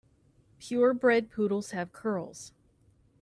Pure 0.57 0.95
bred 0.95 1.29
poodles 1.29 1.69
have 1.73 1.91
curls. 1.91 2.53